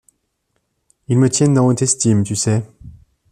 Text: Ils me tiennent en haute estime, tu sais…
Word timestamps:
Ils 1.09 1.19
me 1.19 1.29
tiennent 1.29 1.59
en 1.59 1.67
haute 1.67 1.83
estime, 1.83 2.23
tu 2.23 2.35
sais… 2.35 2.65